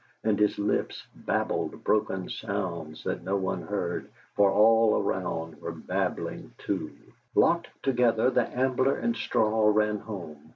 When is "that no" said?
3.03-3.35